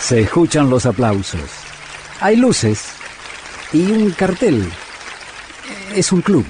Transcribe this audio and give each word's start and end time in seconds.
Se 0.00 0.20
escuchan 0.20 0.70
los 0.70 0.86
aplausos. 0.86 1.50
Hay 2.20 2.36
luces 2.36 2.92
y 3.72 3.90
un 3.90 4.10
cartel. 4.12 4.70
Es 5.94 6.12
un 6.12 6.22
club. 6.22 6.46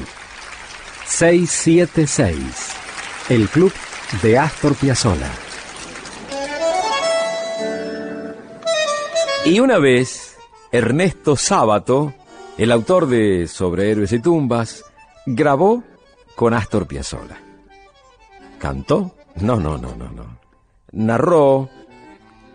676. 1.07 2.37
El 3.29 3.49
club 3.49 3.73
de 4.23 4.39
Astor 4.39 4.75
Piazzolla. 4.75 5.31
Y 9.45 9.61
una 9.61 9.79
vez, 9.79 10.37
Ernesto 10.71 11.37
Sábato, 11.37 12.13
el 12.59 12.71
autor 12.71 13.07
de 13.07 13.47
Sobre 13.49 13.91
Héroes 13.91 14.13
y 14.13 14.19
Tumbas, 14.19 14.85
grabó 15.25 15.83
con 16.37 16.53
Astor 16.55 16.87
Piazzolla. 16.87 17.39
¿Cantó? 18.59 19.15
No, 19.37 19.57
no, 19.57 19.79
no, 19.79 19.95
no, 19.95 20.11
no. 20.11 20.39
Narró 20.93 21.71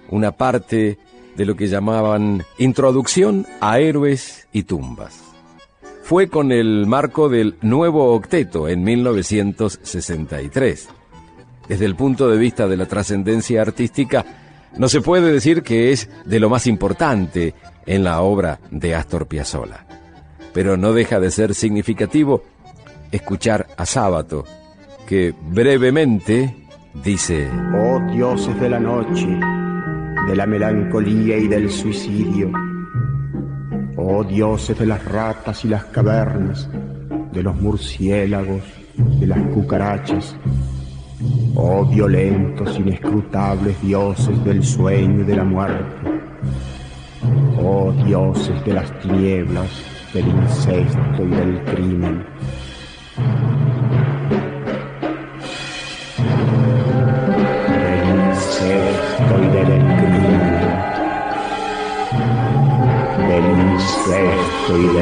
una 0.10 0.32
parte 0.32 0.98
de 1.36 1.46
lo 1.46 1.56
que 1.56 1.68
llamaban 1.68 2.44
Introducción 2.57 3.48
a 3.60 3.80
Héroes 3.80 4.48
y 4.52 4.64
Tumbas. 4.64 5.20
Fue 6.04 6.28
con 6.28 6.52
el 6.52 6.86
marco 6.86 7.30
del 7.30 7.56
nuevo 7.61 8.14
octeto 8.14 8.68
en 8.68 8.84
1963. 8.84 10.89
Desde 11.68 11.86
el 11.86 11.96
punto 11.96 12.30
de 12.30 12.38
vista 12.38 12.68
de 12.68 12.78
la 12.78 12.88
trascendencia 12.88 13.61
artística, 13.61 14.25
no 14.78 14.89
se 14.89 15.02
puede 15.02 15.32
decir 15.32 15.64
que 15.64 15.92
es 15.92 16.10
de 16.25 16.39
lo 16.39 16.50
más 16.50 16.68
importante 16.68 17.56
en 17.86 18.04
la 18.04 18.22
obra 18.22 18.60
de 18.70 18.96
Astor 18.96 19.28
Piazzolla. 19.28 19.86
Pero 20.54 20.78
no 20.78 20.94
deja 20.94 21.20
de 21.20 21.32
ser 21.32 21.56
significativo 21.56 22.44
escuchar 23.11 23.68
a 23.78 23.86
Sábato, 23.86 24.44
que 25.08 25.33
brevemente 25.50 26.56
dice, 27.04 27.50
Oh 27.75 28.00
dioses 28.11 28.60
de 28.60 28.70
la 28.70 28.80
noche, 28.80 29.39
de 30.27 30.36
la 30.36 30.45
melancolía 30.45 31.37
y 31.37 31.47
del 31.47 31.69
suicidio, 31.69 32.52
oh 33.97 34.23
dioses 34.23 34.77
de 34.80 34.85
las 34.85 35.03
ratas 35.03 35.65
y 35.65 35.67
las 35.67 35.85
cavernas, 35.85 36.69
de 37.31 37.43
los 37.43 37.59
murciélagos, 37.59 38.63
de 39.19 39.27
las 39.27 39.39
cucarachas, 39.53 40.35
oh 41.55 41.85
violentos, 41.85 42.80
inescrutables 42.80 43.81
dioses 43.81 44.43
del 44.45 44.63
sueño 44.63 45.21
y 45.21 45.25
de 45.25 45.35
la 45.35 45.43
muerte, 45.43 46.09
oh 47.61 47.91
dioses 48.05 48.63
de 48.63 48.73
las 48.73 48.99
tinieblas, 48.99 49.69
del 50.13 50.27
incesto 50.27 51.23
y 51.23 51.27
del 51.27 51.63
crimen. 51.65 52.33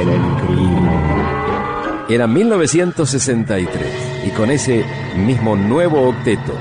Del 0.06 0.22
crimen. 0.46 1.02
Era 2.10 2.28
1963 2.28 4.28
y 4.28 4.30
con 4.32 4.52
ese 4.52 4.84
mismo 5.16 5.56
nuevo 5.56 6.10
octeto, 6.10 6.54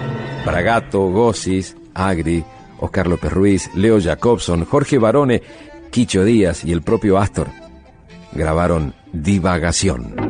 Bragato, 0.44 1.00
Gossis, 1.10 1.76
Agri, 1.94 2.44
Oscar 2.78 3.08
López 3.08 3.32
Ruiz, 3.32 3.70
Leo 3.74 4.00
Jacobson, 4.00 4.64
Jorge 4.64 4.98
Barone, 4.98 5.42
Quicho 5.90 6.24
Díaz 6.24 6.64
y 6.64 6.72
el 6.72 6.82
propio 6.82 7.18
Astor 7.18 7.48
grabaron 8.32 8.94
Divagación. 9.12 10.29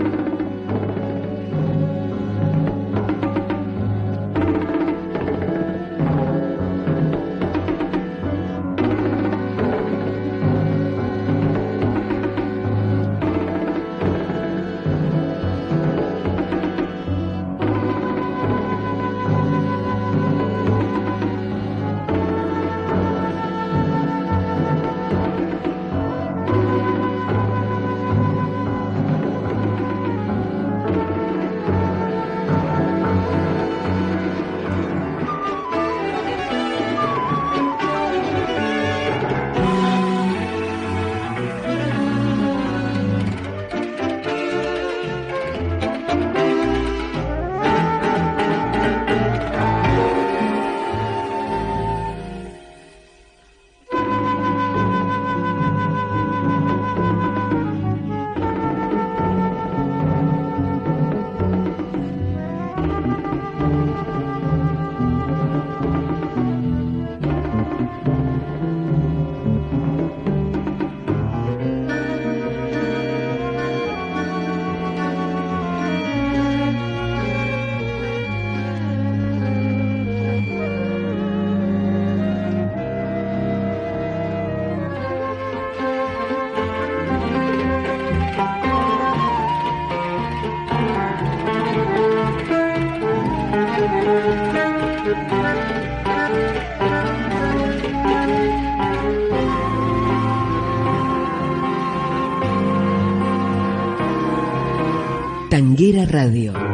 Tanguera 105.51 106.07
Radio. 106.07 106.70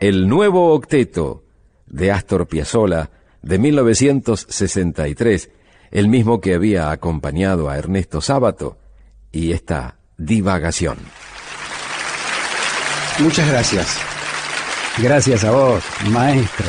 El 0.00 0.28
nuevo 0.28 0.72
octeto 0.72 1.42
de 1.86 2.12
Astor 2.12 2.46
Piazzolla 2.46 3.10
de 3.42 3.58
1963, 3.58 5.50
el 5.90 6.08
mismo 6.08 6.40
que 6.40 6.54
había 6.54 6.90
acompañado 6.90 7.70
a 7.70 7.78
Ernesto 7.78 8.20
Sábato, 8.20 8.78
y 9.32 9.52
esta 9.52 9.96
divagación. 10.16 10.98
Muchas 13.18 13.48
gracias. 13.48 13.98
Gracias 14.98 15.44
a 15.44 15.50
vos, 15.50 15.84
maestro. 16.10 16.66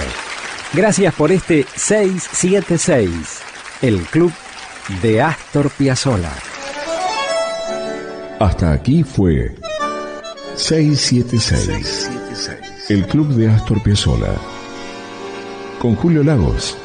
Gracias 0.74 1.13
por 1.13 1.31
este 1.31 1.66
676, 1.75 3.42
el 3.81 4.00
club 4.01 4.31
de 5.01 5.22
Astor 5.22 5.69
Piazzolla. 5.72 6.33
Hasta 8.39 8.72
aquí 8.72 9.01
fue 9.01 9.56
676, 10.56 12.12
el 12.89 13.07
club 13.07 13.30
de 13.30 13.50
Astor 13.50 13.81
Piazzolla. 13.81 14.36
Con 15.80 15.95
Julio 15.95 16.24
Lagos, 16.24 16.78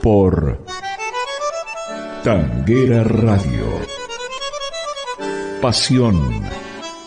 por 0.00 0.58
Tanguera 2.22 3.04
Radio. 3.04 3.66
Pasión 5.60 6.42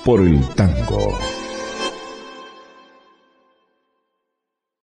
por 0.05 0.21
el 0.21 0.47
tango. 0.50 1.17